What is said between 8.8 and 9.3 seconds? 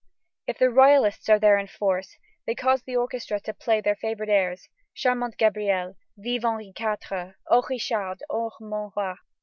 roi!